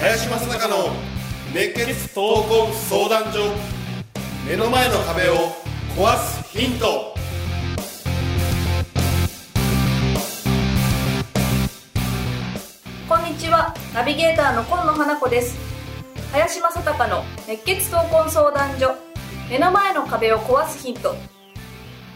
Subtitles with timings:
[0.00, 0.90] 林正孝の
[1.52, 3.52] 熱血闘魂相談所
[4.48, 5.34] 目の前の壁を
[5.96, 7.14] 壊すヒント。
[13.08, 13.74] こんにちは。
[13.92, 15.77] ナビゲーターの今野花子です。
[16.30, 18.94] 林正孝の熱血闘魂相談所。
[19.48, 21.14] 目の前の壁を壊すヒント。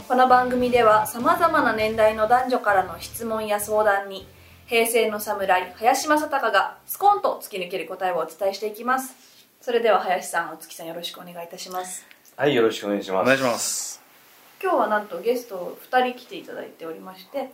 [0.07, 4.29] この番組ではさまざまな年代の男女からの質問や相談に
[4.67, 9.15] 平成の侍林正孝がスコンと突き抜ける答えをお伝えしていきます。
[9.63, 12.05] それでは林さんお月さんよろしくお願いいたします。
[12.37, 13.23] はい、よろしくお願いします。
[13.23, 14.03] お願いします。
[14.63, 17.49] 今日はなんとゲスト2人来ていただいておりまして1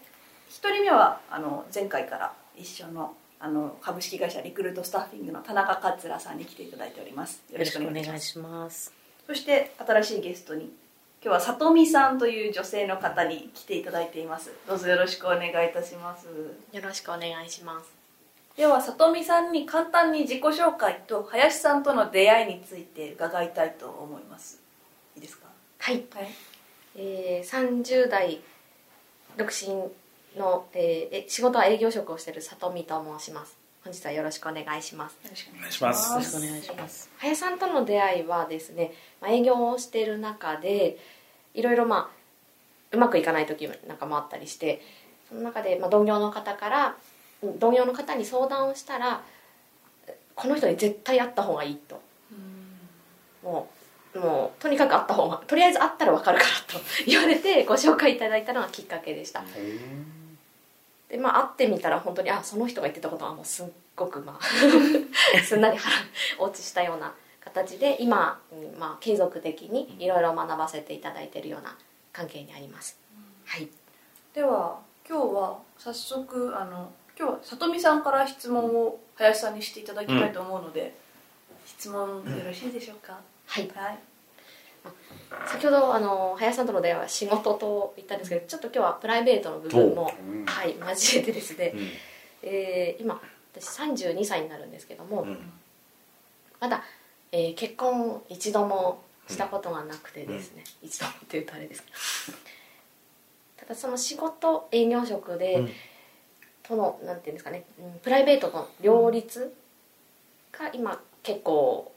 [0.75, 7.43] 人目はあの前回から一緒のあの株式会社リクルートスタッフィングの田中桂さんに来ていただいております。
[7.53, 8.93] よろしくお願いします。
[9.27, 10.73] そして新しいゲストに今
[11.23, 14.53] 日は里美さんという女性の方に来ていただいています。
[14.67, 16.27] どうぞよろしくお願いいたします。
[16.73, 17.91] よろしくお願いします。
[18.57, 24.61] では里美さんに簡単に自己紹介と林さんとの出会いについて伺いたいと思います。
[25.15, 25.47] いいですか？
[25.79, 26.29] はい、はい。
[26.97, 28.41] えー、30代
[29.37, 29.89] 独身
[30.37, 33.57] の、えーえ仕事は営業職をしている里見と申します。
[33.85, 35.15] 本日はよろしくお願いします。
[35.25, 37.11] よろしくお願いしますよろしくお願いします。
[37.19, 40.99] 林さんとの出会いはですね、まあ、営業をしている中で
[41.55, 42.19] いろいろまあ
[42.93, 44.83] うまくいかない時なんかもあったりして
[45.29, 46.97] その中で、まあ、同業の方から
[47.59, 49.23] 同業の方に相談をしたら
[50.35, 52.01] この人に絶対会った方がいいと
[53.43, 53.69] も
[54.15, 59.43] うもうとにかく会った方がとりあえず会ったら分かるからと言われてご紹介いただいたのがきっかけでした
[61.09, 64.45] でまあ会ってみたら本当にあその人が言ってたことはもうすっごくまあ
[65.43, 65.95] すんなり腹
[66.39, 71.77] 落ちしたような形で今、うんまあ、継続的にいろいろ学ばせていただいているような
[72.13, 72.99] 関係にあります、
[73.47, 73.69] はい。
[74.35, 80.95] では今日は早速あの今日は里美さんから質問を林さんにしていただきたいと思うので、
[81.67, 83.69] 質問よろしいでしょうか、はい。
[83.75, 83.99] はい
[85.47, 90.37] 先ほどあの林さんとの出会いは仕事と言ったんですけどちょっと今日はプライベートの部分も、う。
[90.43, 91.89] んはい、交えてですね、うん。
[92.43, 93.21] えー今
[93.55, 95.39] 私32歳になるんですけども、うん。
[96.61, 96.83] まだ、
[97.33, 101.91] えー結婚一度もしたことがなくてですね、一度もっていうとあれですけ
[102.33, 102.39] ど。
[103.59, 105.71] ただその仕事営業職で、うん。
[106.63, 109.55] とのなんていうんですかね、うんプライベートとの両立
[110.53, 111.93] が今結構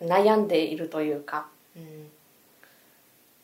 [0.00, 1.48] 悩んでいるというか、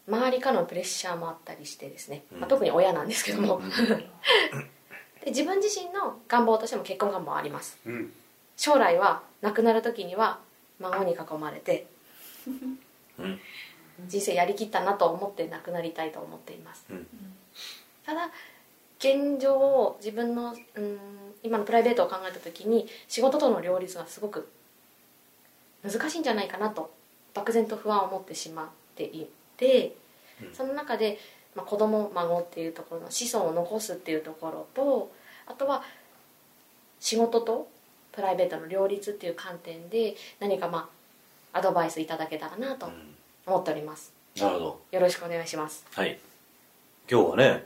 [0.08, 0.14] うん。
[0.14, 3.60] 周りからのプレッシャーもあったりしてですね、まあ、特に親なんですけども、
[5.24, 7.78] で自分自身の願望としても結婚願望あります。
[7.86, 8.12] うん。
[8.56, 10.38] 将来は亡くなる時には
[10.78, 11.86] 孫に囲まれて、
[13.18, 13.40] うん。
[14.06, 17.06] 人生やりきったなと思って亡くなりたいと思っています、うん。
[18.04, 18.30] ただ
[18.98, 20.98] 現状自分のうん
[21.42, 24.48] 今のプライベートを考えた時に仕事との両立がすごく
[25.82, 26.90] 難しいんじゃないかなと
[27.34, 29.96] 漠然と不安を持ってしまっていて、
[30.42, 30.54] うん。
[30.54, 31.18] その中で、
[31.54, 35.12] まあ、子供孫っていうところの子孫を残すっていうところと
[35.46, 35.84] あとは
[36.98, 37.68] 仕事と
[38.12, 40.88] プライベートの両立っていう観点で何かま
[41.52, 42.88] あアドバイスいただけたらなと
[43.46, 44.80] 思っております、なるほど。
[44.90, 45.86] よろしくお願いします。
[45.92, 46.18] はい。
[47.08, 47.64] 今日はね、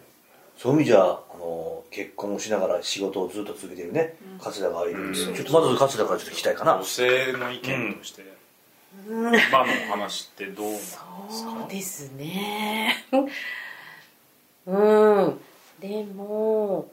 [0.59, 5.35] そういう意味じゃ、あの、結婚をしながら仕事をずっと続けてるね、桂がいるんで、うん。
[5.35, 6.75] ちょっとまず桂からちょっと聞きたいかな。
[6.75, 6.85] 女。
[6.85, 8.23] 性の意見として、
[9.06, 9.32] 今の
[9.88, 11.04] お話ってどうなんですか？
[11.31, 13.04] そうですね。
[14.66, 14.76] う
[15.31, 15.41] ん。
[15.81, 16.91] でも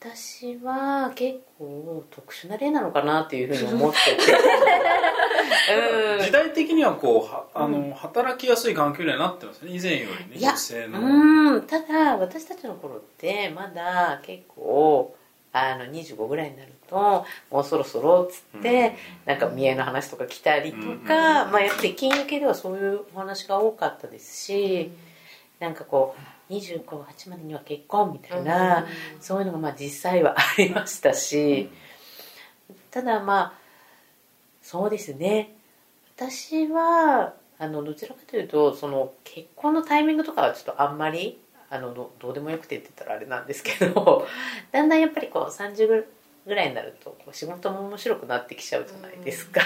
[0.00, 4.34] 私は結構特殊な例なのかなっていうふうに思ってて。
[6.24, 9.72] 時代的にはこうはあの、働きやすい環境にはなってますね。
[9.74, 11.62] 以前よりね女性の、うん。
[11.62, 15.16] ただ私たちの頃ってまだ結構
[15.56, 24.90] あの25ぐらいになるともうそろそろっつって、なんか見合いの話とか来たりとか、うんうんまあやっぱり金融系ではそういうお話が多かったですし、
[25.60, 26.16] なんかこ
[26.50, 28.86] う2528までには結婚みたいな、うん。
[29.20, 31.70] そういうのがまあ実際はありましたし、
[32.90, 33.52] ただまあ
[34.60, 35.54] そうですね。
[36.16, 41.38] 私はあのどちらかというとその結婚のタイミングとかはちょっとあんまり
[41.74, 44.28] あのどどうでもよくてって言ったらあれなんですけど
[44.70, 46.06] だんだんやっぱりこう30ぐ
[46.46, 49.60] ぐらいになるとこう仕事も面白くなってきちゃうじゃないですか。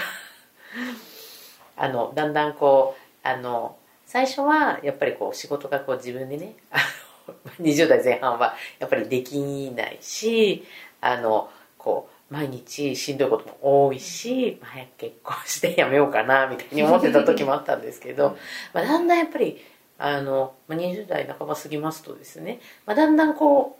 [1.77, 3.77] あのだんだんこうあの
[4.07, 6.79] 最初はやっぱりこう仕事がこう自分でねあ
[7.27, 10.65] の 20代前半はやっぱりできないし
[11.01, 18.35] あのこう毎日しんどいことも多いし、まあ早く結婚してやめようかなみたいに思ってた時もあったんですけど、
[18.73, 19.63] まあ、だんだんやっぱり
[19.99, 23.77] あの、まあ、20代半ば過ぎますとですね、まあ、だんだんこ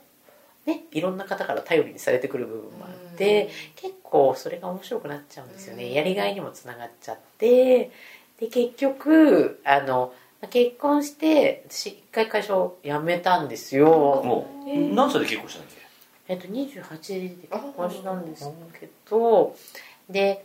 [0.66, 7.90] うねいろんな方から頼りにされてくる部分もあって、結構それが面白くなっちゃうんですよね、やりがいにもつながっちゃって
[8.38, 15.80] で結局あのまあ結婚して私一回会社を辞めたんですよ、もう何歳で結婚したんだっけ？
[16.32, 19.56] えっと、28で結婚したんですけど
[20.08, 20.44] で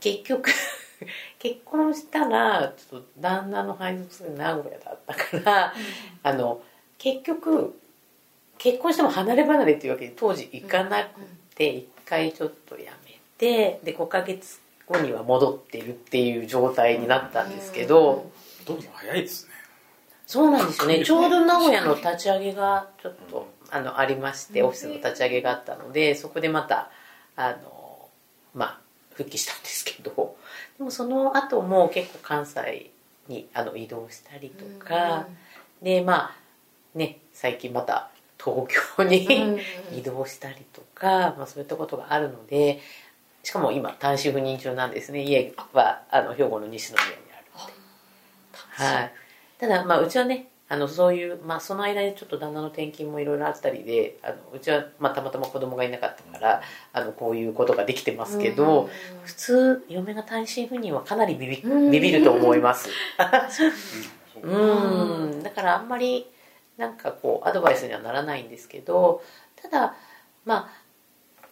[0.00, 0.50] 結局
[1.38, 5.74] 結婚したらちょっと旦那の配属先が名古屋だったから、
[6.22, 6.60] あの
[6.98, 7.78] 結局
[8.58, 11.20] 結婚しても離れ離れっていうわけに当時行かなく
[11.54, 12.90] て一回ちょっと辞め
[13.38, 18.30] てで5ヶ月後には戻ってるっていう状態になったんですけど、
[18.66, 18.80] どん。
[18.80, 19.52] どん早いですね。
[20.26, 21.02] そうなんですよね。
[21.06, 26.90] ちょうど名古屋の立ち上げがちょっと、あのありましてオフィスの立ち上げがあったのでそこでまた
[27.36, 28.08] あの
[28.54, 28.80] まあ
[29.18, 30.36] 復帰したんですけど
[30.78, 32.92] でもその後も結構関西
[33.26, 35.26] にあの移動したりとか、
[35.82, 36.36] でまあ
[36.94, 38.10] ね最近また
[38.42, 38.66] 東
[38.96, 39.58] 京に
[39.92, 42.80] 移動したりとか、まあ、そういったことがあるので
[43.42, 45.22] しかも今単身赴任中なんですね。
[45.24, 47.72] 家はあの兵庫の西宮にあるので。
[48.84, 49.12] はい、
[49.58, 56.62] ただまあうちはねあのそういう、まあ、その間にちょっと旦那の転勤もいろいろあったりであのうちは、まあ、たまたま子供がいなかったから
[56.92, 58.90] あのこういうことができてますけど、
[59.24, 62.90] 普通嫁が単身赴任はかなりビビビビると思います。
[64.42, 65.42] うん。
[65.42, 66.26] だからあんまり
[66.76, 69.22] なんかこうアドバイスにはならないんですけど
[69.56, 69.96] ただ
[70.44, 70.70] まあ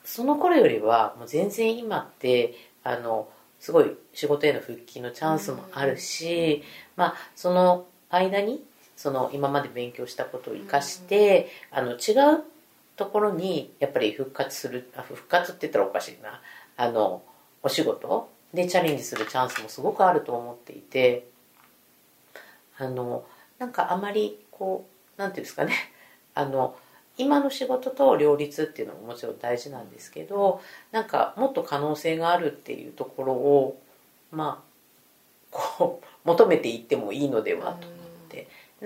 [0.04, 2.54] その頃よりはもう全然今って
[2.84, 3.28] あの
[3.58, 6.62] すごい仕事への復帰のチャンスもあるし、
[6.96, 8.62] まあその間に
[8.96, 12.44] その今まで勉強したことを生かして、あの違う
[12.96, 16.40] ところにやっぱり復活するあ復活って言ったらおかしいな。
[16.76, 17.22] あの
[17.62, 21.26] お仕事でチャレンジするチャンスもすごくあると思っていて
[22.78, 23.24] あの
[23.58, 25.74] なんかあまりこうなんていうんですかね。
[26.34, 26.76] あの
[27.18, 30.60] 今の仕事と両立っていうのももちろん大事なんですけど
[30.92, 33.80] なんかもっと可能性があるっていうところを
[34.30, 34.66] まあ
[35.50, 37.88] こう求めていってもいいのではと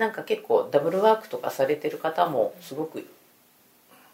[0.01, 3.07] なんか結構ダブルワークとかされてる方もすごく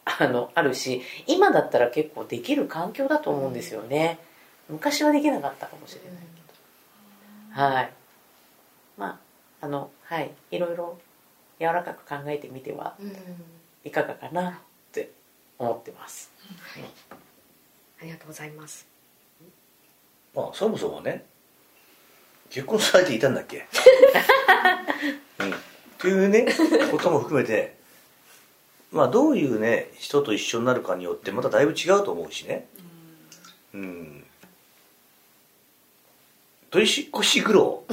[0.03, 4.19] あのあるし今だったら結構できる環境だと思うんですよね。
[4.69, 6.19] 昔はできなかったかもしれない
[7.53, 7.61] けど。
[7.61, 7.91] はい。
[8.97, 9.17] ま
[9.61, 10.31] ああのはい。
[10.51, 10.99] いろいろ
[11.57, 12.97] 柔らかく考えてみては
[13.85, 14.53] いかがかなっ
[14.91, 15.11] て
[15.57, 16.29] 思ってます。
[18.01, 18.85] ありがとうございます。
[20.35, 21.23] まあそもそもね
[22.49, 23.67] 結婚されていたんだっけ、
[25.39, 25.53] うん、
[25.97, 26.45] っていうね
[26.91, 27.75] ことも含めて
[28.91, 32.67] まあどういうね人と一緒になるかによってまただいぶ違うと思うしね。
[33.73, 34.23] うん。
[36.69, 37.83] 取りし越し苦労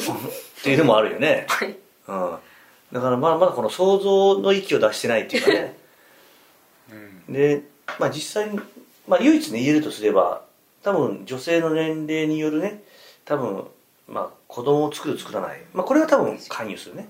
[0.61, 1.69] っていうのもあるよね、はい。
[1.69, 1.77] うん、
[2.93, 5.77] だからまだまだこの想像の域を出してないっていうかね。
[7.29, 7.63] で、
[7.99, 8.61] まあ、実際に、
[9.07, 10.45] まあ、唯一ね言えるとすれば
[10.83, 12.83] 多分女性の年齢によるね
[13.25, 13.65] 多分、
[14.09, 17.09] まあ、子供を作る作らない、まあ、これは多分関与するね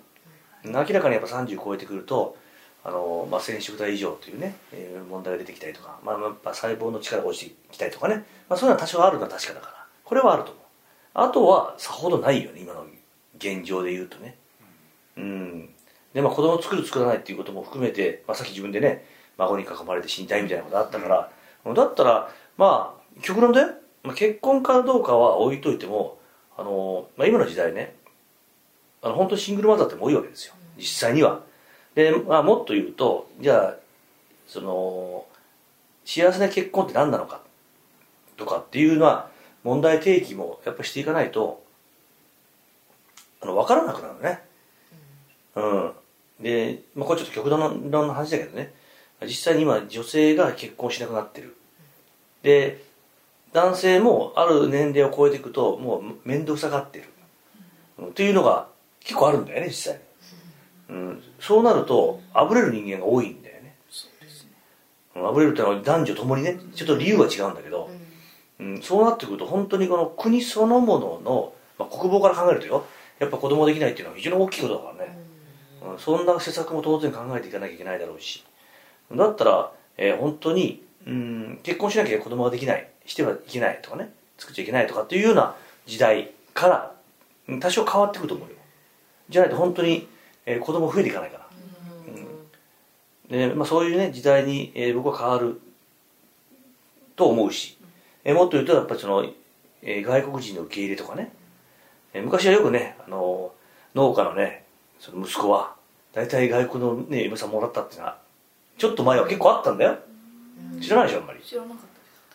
[0.65, 2.37] 明らかにやっぱ30超えてくると
[2.85, 9.87] あの、まあ、染色体異常というね、えー問題が出てきたりとか、まあ、まあ細胞の力が落ちてきたりとかね、まあ、そういうのは多少あるのは確かだから。
[10.05, 10.65] これはあると思う。
[11.15, 12.87] あとはさほどないよね今の
[13.37, 14.37] 現状で言うとね。
[15.17, 15.71] うん。
[16.13, 19.05] でまあ子供を作る作らないっていうことも含めて、まあ、さっき自分でね
[19.39, 21.31] 孫に囲まれて死にたいみたいなことあったから、
[21.75, 23.69] だったらまあ極論だよ、
[24.03, 26.19] まあ、結婚かどうかは置いといても
[26.57, 27.97] あの、まあ、今の時代ね
[29.05, 30.55] あの本当にシングルマザーっても多いわけですよ。
[30.79, 31.43] 実際には。
[31.95, 33.77] で、まあ、もっと言うとじゃあ
[34.49, 35.27] その
[36.05, 37.41] 幸せな結婚って何なのか？
[38.37, 39.29] とかっていうのは
[39.63, 41.63] 問題提起もやっぱりしていかないと
[43.43, 44.41] あの分からなくなるね。
[45.55, 45.93] うん。
[46.41, 48.73] で、まあ、これちょっと極端の話だけどね。
[49.23, 51.57] 実際に今女性が結婚しなくなってる。
[52.43, 52.83] で
[53.53, 57.05] 男性もある年齢を超えていくともう面倒くさがってる、
[57.99, 58.09] うん。
[58.09, 58.67] っていうのが
[59.05, 60.01] 結構あるんだよね実際。
[60.89, 63.77] に、うん、そうなるとあぶれる人間が多いんだよね。
[65.15, 67.89] うんあぶれるってのは男女ともにねちょっと理由は違うんだけど、
[68.59, 72.85] うん、そうなってくると本当にこの国そのものの、まあ、国防から考えるとよ
[73.21, 75.19] やっぱ子供できないっていうのは非常に大きいことだからね、
[75.93, 78.45] うん、そんな施策も当然考えていかなきゃいけないだろうし。
[79.13, 85.55] だったら、えー本当に、うん、結婚しなきゃ子供ができないしてはいけないとかね作っちゃいけないとかっていうような
[85.87, 86.95] 時代から
[87.49, 88.57] うん多少変わってくると思うよ
[89.29, 90.09] じゃないと本当に、
[90.47, 91.47] えー子供増えていかないから、
[93.31, 93.49] うん。
[93.51, 95.61] でまあ、そういうね時代に、えー僕は変わる。
[97.17, 97.79] と思うし、
[98.25, 99.25] えーもっと言うとやっぱりその、
[99.83, 101.33] えー外国人の受け入れとかね、
[102.13, 103.53] えー昔はよくねあの
[103.95, 104.65] 農家のね
[104.99, 105.75] その息子は
[106.13, 108.19] 大体外国のね嫁さんもらったっていうのは
[108.79, 109.99] ちょっと前は結構あったんだよ。
[110.81, 111.41] 知らないでしょあんまり。
[111.41, 111.91] 知らなかったで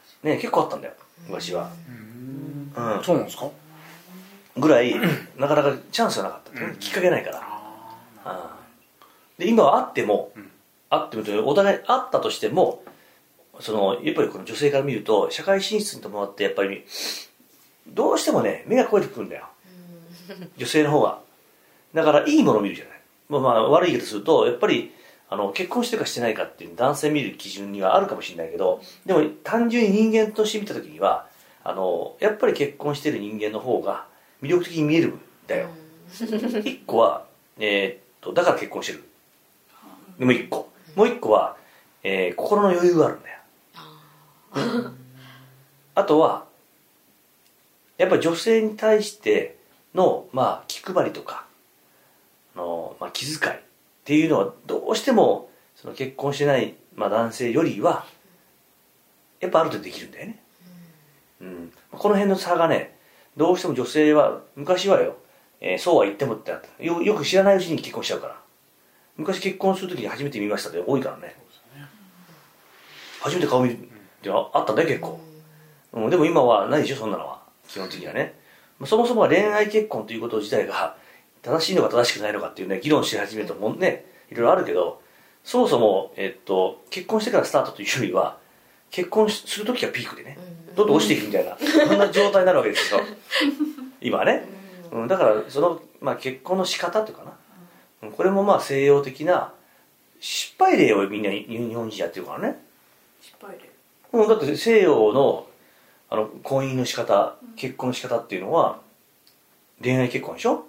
[0.07, 0.93] すね結構あったんだよ
[1.27, 1.69] 昔は。
[1.87, 3.03] うん。
[3.03, 3.49] そうなんですか？
[4.57, 4.95] ぐらい
[5.37, 7.41] なかなかチャンスがなかった、ねきっかけないから。
[8.25, 9.41] あー。
[9.41, 10.31] で今はあっても、
[10.89, 12.83] あってもというお互いあったとしても
[13.59, 16.85] そのやっぱりこの女性から見ると社会進出に伴ってやっぱり
[17.87, 19.47] どうしてもね目が肥えてくるんだよ。
[20.57, 21.19] 女性の方が。
[21.93, 24.91] だからいいものを見るじゃない、まあ、まあ悪い言い方するとやっぱり
[25.29, 31.27] あの結婚してるかしてないかっていう男性見る基準にはあるかもしれないけどでも単純に人間として見た時には
[31.63, 34.05] あのやっぱり結婚してる人間の方が
[34.41, 35.69] 魅力的に見えるんだよ。
[36.63, 37.25] 一個は、
[37.57, 39.03] えーっとだから結婚してる。
[40.17, 40.69] でもう一個。
[40.95, 41.57] もう一個は、
[42.03, 43.39] えー心の余裕があるんだよ。
[45.95, 46.45] あ とは
[47.97, 49.57] やっぱり女性に対して
[49.93, 51.45] の、まあ、気配りとか
[52.55, 53.59] あの、まあ、気遣いっ
[54.05, 58.05] ていうのはどうしてもその結婚してない、まあ、男性よりは
[59.39, 60.39] やっぱある程度できるんだよね、
[61.41, 62.95] うん、この辺の差がね
[63.39, 65.15] どうしても女性は昔はよ、
[65.61, 66.51] えーそうは言ってもって
[66.83, 68.35] よよく知らないうちに結婚しちゃうから。
[69.15, 71.37] 昔結婚するときに初めて見ましたって多いからね。
[73.21, 73.77] 初めて顔見るっ
[74.21, 75.21] てああったんだよ結構、
[75.93, 77.41] うん、でも今はないでしょそんなのは。
[77.69, 78.37] 基本的にはね。
[78.77, 80.97] まあそもそもは恋愛結婚ということ自体が
[81.41, 85.01] 正しいのか正しくないのかっていうね議論し始めるともねいろいろあるけど
[85.45, 88.37] そもそも、えっと、結婚してからスタートというよりは
[88.91, 90.37] 結婚する時がピークでね。
[90.79, 93.01] どんどん落ちていくみたいなそんな状態になるわけですよ。
[94.01, 94.45] 今はね、
[94.91, 97.31] うん、だからその、まあ、結婚の仕方っていうかな、
[98.03, 99.51] うんこれもまあ西洋的な
[100.21, 102.63] 失敗例をみんな日本人やってるからね。
[103.21, 103.69] 失敗例。
[104.13, 105.47] うん、だって西洋の
[106.09, 108.79] あの婚姻の仕方結婚の仕方っていうのは
[109.83, 110.65] 恋愛結婚でしょ？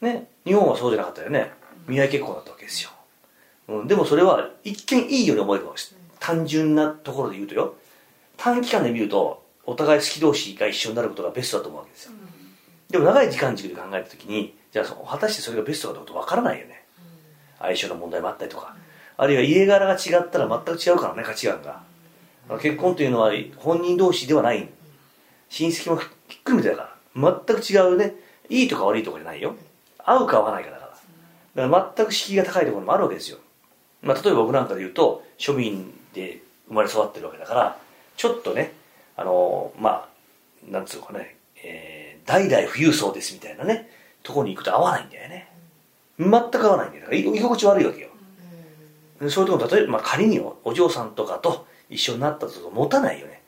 [0.00, 0.28] ね。
[0.44, 1.52] 日本はそうじゃなかったよね。
[1.86, 2.90] 見合い結婚だったわけですよ、
[3.68, 5.96] うん、でもそれは一見いいように思えるわけです。
[6.18, 7.74] 単純なところで言うとよ
[8.42, 12.12] 短期間で見るとお互い好き同士が一緒になることがベストだと思うわけですよ、
[12.88, 16.84] でも長い時間軸で考えた時にじゃあ果たしてそれがベストかどうかわからないよね、
[17.58, 18.74] 相性の問題もあったりとか、
[19.16, 21.82] あるいは家柄が違ったら全く違うからね価値観が、
[22.60, 24.68] 結婚というのは本人同士ではない。
[25.50, 26.06] 親戚もひ
[26.38, 27.44] っくるめてだから。
[27.46, 28.14] 全く違うね
[28.48, 29.54] いいとか悪いとかじゃないよ。
[29.98, 30.90] 合うか合わないかだから。
[31.54, 33.38] だから全く敷居が高いところもあるわけですよ、
[34.02, 37.76] まあ、例えば僕なんかで言うと庶民で生まれ育ってるわけだから
[38.20, 38.74] ちょっとね
[39.16, 40.06] あのま
[40.68, 43.88] あなんつうのかね、えー代々富裕層ですみたいなね
[44.22, 45.48] ところに行くと合わないんだよね。
[46.18, 47.04] 全く合わないんだよ。
[47.04, 48.08] だから居居心地悪いわけよ。
[49.22, 53.40] でそういうところ例えば、まあ、仮におお嬢さんとかと一緒になったと持たないよね。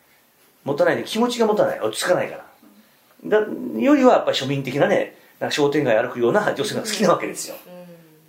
[0.65, 1.81] 持たないで気持ちが持たない。
[1.81, 2.47] 落ち着かないから。
[3.25, 3.47] だ
[3.79, 7.57] よりはやっぱり庶民的なねなんか商店街歩くような女性が好きなわけですよ、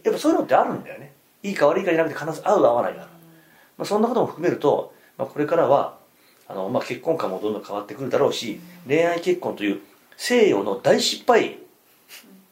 [0.04, 1.14] やっぱそういうのってあるんだよね。
[1.42, 6.03] いいか悪いかじゃなくて必ず合う合わないから、まあ、そんなことも含めると、まあ、これからは
[6.48, 9.82] あの、まあ、結婚観もどんどん変わってくるだろうし恋愛結婚という
[10.18, 11.58] 西洋の大失敗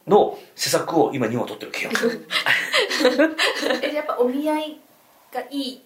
[0.06, 2.20] の施策を今日本は取ってるわけよ。
[3.82, 4.80] えやっぱお見合い
[5.32, 5.82] がいい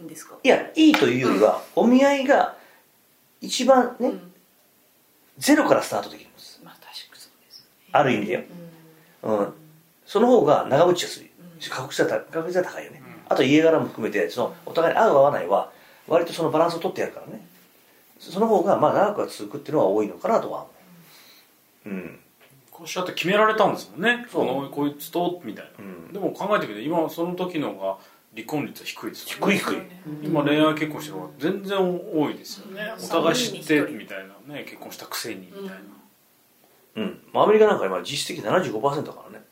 [0.00, 0.36] んですか？
[0.42, 2.56] いやいいというよりはお見合いが
[3.40, 4.32] 一番ね、うん。
[5.38, 6.60] ゼロからスタートできるんです。
[6.62, 8.40] まあ確かにそうですある意味でよ、
[9.22, 9.54] うん、
[10.04, 11.30] その方が長持ちはする。
[11.70, 15.72] 確率は高確率は高いよね、あと家柄も含めてそのお互いに合う合わないは
[16.08, 17.46] 割とそのバランスを取ってやるからね。
[18.18, 20.70] その方がまあ長くは続くっていうのは多いのかなとは思
[21.86, 21.88] う。
[21.90, 22.18] うん。
[22.70, 24.26] こうしちゃって決められたんですもんね。
[24.30, 24.46] そう。
[24.46, 26.12] このこいつとみたいな、うん。
[26.12, 27.96] でも考えてみて今その時のが
[28.34, 29.76] 離婚率は低いですよ低い低い。
[30.22, 33.04] 今恋愛結婚してる方が全然多いですよね、うん。
[33.04, 34.64] お互い知って三人に一人みたいなね。
[34.64, 35.74] 結婚したくせにみたいな、
[36.96, 37.20] うん。
[37.32, 39.44] まあアメリカなんか今実質的に75%だからね、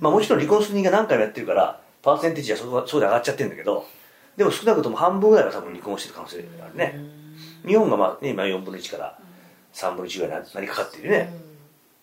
[0.00, 3.86] まあもちろん離婚する人が何回もやってるからパーセンテージはそそうで上がっちゃってるんだけど
[4.36, 7.00] でも少なくとも半分ぐらいは多分離婚してる可能性があるね。
[7.66, 9.18] 日本がまあ、ね、今4分の1から
[9.72, 11.32] 3分の1ぐらいになりかかってるね。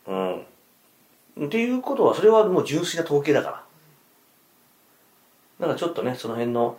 [0.07, 3.63] うん、っていうことはそれはもう純粋な統計だから。
[5.59, 6.77] だからちょっとねその辺の、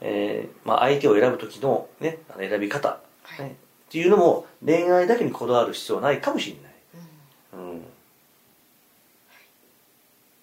[0.00, 3.00] えーまあ、相手を選ぶ時の,、ね、あの選び方、
[3.38, 6.74] ねっていうのも恋愛だけにこだわる必要はないかもしれない、
[7.52, 7.82] うん。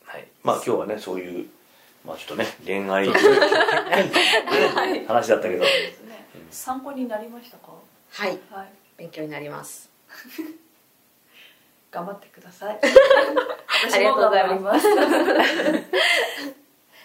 [0.05, 1.47] はい、まあ今日はねそういう、
[2.05, 3.07] まあ、ちょっとね恋愛
[5.07, 5.63] 話だったけど。
[5.63, 5.69] ね。
[6.51, 7.71] 参考になりましたか？
[8.11, 8.37] はい。
[8.51, 8.67] はい。
[8.97, 9.89] 勉強になります。
[11.91, 12.79] 頑張ってください。
[13.93, 14.87] ありがとうございます。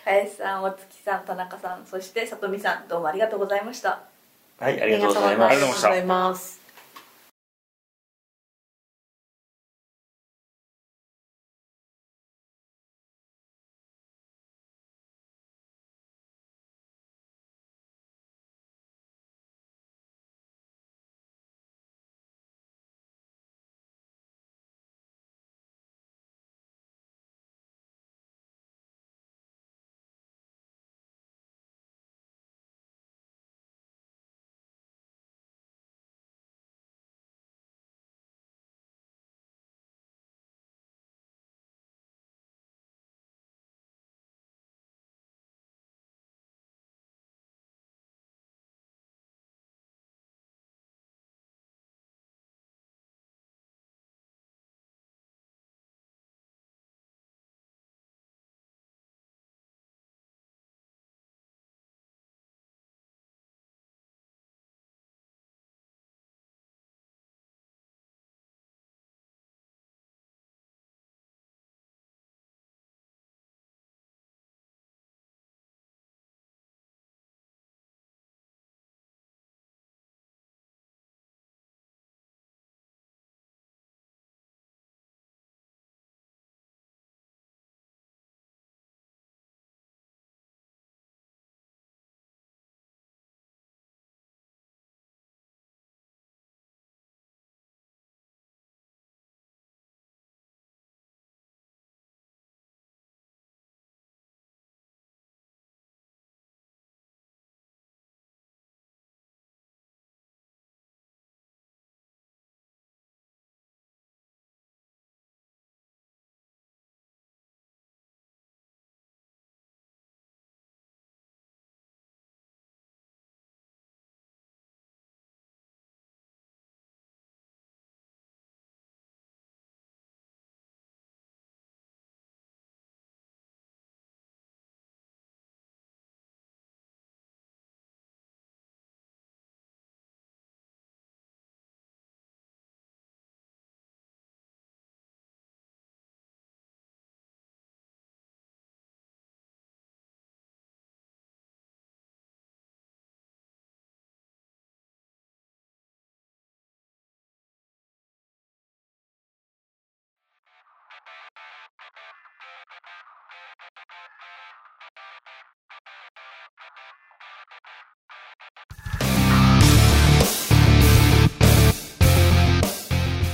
[0.04, 4.00] 林さんお月さん田中さんそしてさとみさんどうもありがとうございました。
[4.58, 5.52] はいありがとうございます。
[5.52, 6.57] ありがとうございます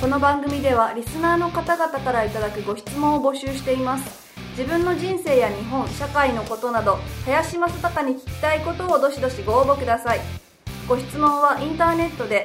[0.00, 4.24] この番組ではリスナーの方々からいただくご質問を募集しています。
[4.50, 10.20] 自分の人生や日本社会のことなど林正孝に聞きたいことをどしどしご応募ください。
[10.86, 12.44] ご質問はインターネットで